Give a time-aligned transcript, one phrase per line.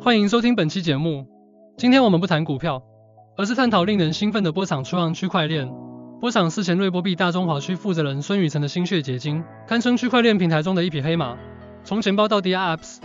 [0.00, 1.26] 欢迎收听本期节目。
[1.78, 2.82] 今天我们不谈股票，
[3.36, 5.70] 而是探讨令人兴奋的波场出让区块链。
[6.20, 11.36] 波场是前瑞波币大中华区负责人孙宇晨的心血结晶，堪称区块链平台中的一匹黑马。
[11.84, 12.98] 从钱包到 DR Apps，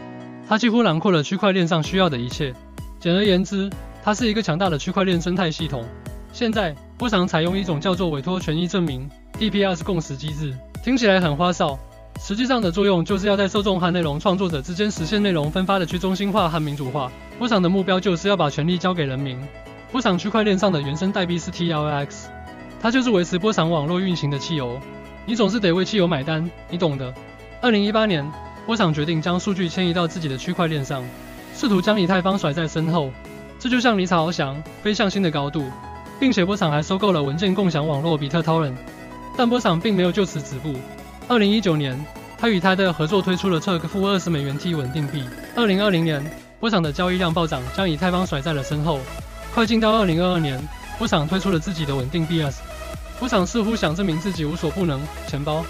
[0.48, 2.54] 它几乎囊括了区块链上需要的一切。
[3.00, 3.70] 简而言之，
[4.04, 5.86] 它是一个强大的区块链生态系统。
[6.32, 9.10] 现在，波场采用一种叫做委托权益证明
[9.40, 10.54] （DPS） 共识机制，
[10.84, 11.80] 听起来很花哨。
[12.22, 17.10] 实际上的作用就是要在受众和内容创作者之间实现内容分发的去中心化和民主化。
[17.40, 19.40] 波场的目标就是要把权力交给人民。
[19.92, 22.26] 波场区块链上的原生代币是 TLX，
[22.82, 24.80] 它就是维持波场网络运行的汽油。
[25.26, 27.12] 你总是得为汽油买单，你懂的。
[27.62, 28.30] 二零一八年，
[28.66, 31.04] 波场决定将数据迁移到自己的区块链上，
[31.56, 33.10] 试图将以太坊甩在身后。
[33.58, 35.64] 这就像离巢翱翔，飞向新的高度，
[36.20, 38.76] 并且波场还收购了文件共享网络比特 Torrent。
[39.38, 40.76] 但波场并没有就此止步。
[41.30, 41.96] 二零一九年，
[42.40, 45.24] 他与他的合作推出了 Turk 负二十美元 T 稳定币。
[45.56, 46.20] 二零二零年，
[46.60, 49.00] 波场的交易量暴涨，将以太坊甩在了身后。
[49.54, 50.60] 快进到二零二二年，
[50.98, 52.64] 波场推出了自己的稳定币 S。
[53.20, 55.00] 波场似乎想证明自己无所不能。
[55.28, 55.64] 钱包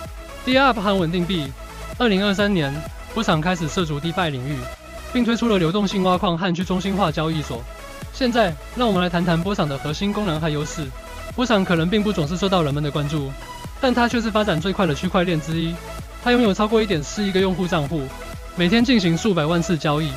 [0.45, 1.51] ，DApp 和稳定币。
[1.97, 2.73] 二零二三年，
[3.13, 4.55] 波场开始涉足 DeFi 领域，
[5.11, 7.61] 并推出了流动性挖矿和去中心化交易所。
[8.13, 10.87] 现在，让我们来谈谈波场的核心功能和优势。
[11.35, 13.29] 波场可能并不总是受到人们的关注。
[13.81, 15.73] 但它却是发展最快的区块链之一。
[16.21, 18.01] 它拥有超过一点四亿个用户账户，
[18.55, 20.11] 每天进行数百万次交易。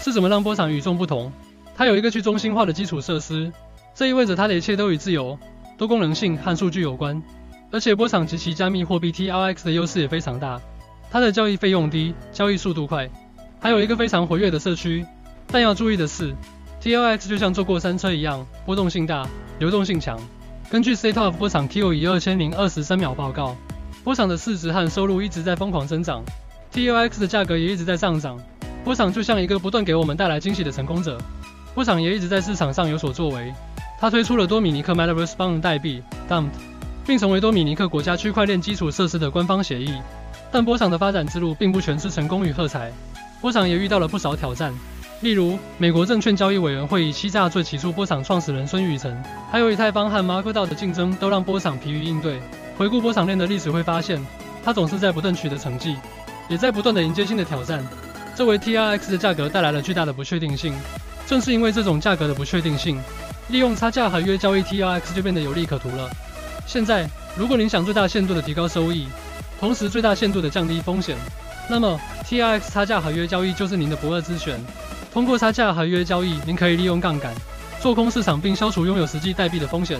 [0.00, 1.32] 是怎么让波场与众不同？
[1.76, 3.52] 它有一个去中心化的基础设施，
[3.94, 5.38] 这意味着它的一切都与自由、
[5.78, 7.22] 多功能性和数据有关。
[7.70, 10.60] 而且波场及其加密货币 TRX 的优势也非常大。
[11.10, 13.08] 它的交易费用低，交易速度快，
[13.60, 15.06] 还有一个非常活跃的社区。
[15.46, 16.34] 但要注意的是
[16.82, 19.26] ，TRX 就像坐过山车一样，波动性大，
[19.58, 20.18] 流动性强。
[20.70, 23.54] 根据 State of 波场 Q 以二千零二十三秒报告，
[24.02, 26.24] 波场的市值和收入一直在疯狂增长
[26.72, 28.38] ，TOX 的价格也一直在上涨。
[28.82, 31.18] 波场就像一个不断给我们带来惊喜的成功者，
[31.74, 33.52] 波场也一直在市场上有所作为。
[34.00, 36.50] 他推出了多米尼克 Metaverse Bond 代币 DAMT，
[37.06, 39.94] 并成为多米尼克国家区块链基础设施的官方协议。
[40.50, 42.90] 但波场的发展之路并不全是成功与喝彩，
[43.40, 44.72] 波场也遇到了不少挑战。
[45.24, 52.38] 例如，美国证券交易委员会以欺诈罪起诉波场创始人孙宇晨，还有以太坊和 MakerDAO 的竞争都让波场疲于应对。
[52.76, 54.22] 回顾波场链的历史会发现，
[54.62, 55.96] 它总是在不断取得成绩，
[56.46, 57.82] 也在不断的迎接新的挑战。
[58.36, 60.74] 这为 TRX 的价格带来了巨大的不确定性。
[61.26, 63.00] 正是因为这种价格的不确定性，
[63.48, 66.10] 利用差价合约交易 TRX 就变得有利可图了。
[66.66, 69.08] 现在，如果您想最大限度的提高收益，
[69.58, 71.16] 同时最大限度的降低风险，
[71.66, 74.60] 那么 TRX 差价合约交易就是您的不二之选。
[75.14, 77.32] 通过差价合约交易，您可以利用杠杆
[77.80, 79.96] 做空市场，并消除拥有实际代币的风险。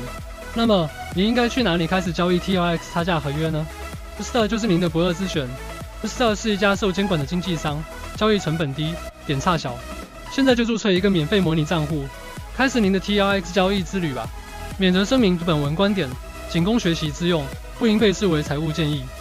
[0.55, 3.65] 那么，您应该去哪里开始交易 TRX 差价合约呢
[4.19, 5.49] ？Buster 就是您的不二之选。
[6.03, 7.81] Buster 是一家受监管的经纪商，
[8.17, 8.93] 交易成本低，
[9.25, 9.77] 点差小。
[10.33, 12.07] 现在就注册一个免费模拟账户，
[12.57, 14.29] 开始您的 TRX 交易之旅吧。
[14.79, 16.09] 免责声明：本文观点
[16.51, 17.45] 仅供学习之用，
[17.79, 19.05] 不应被视为财务建议。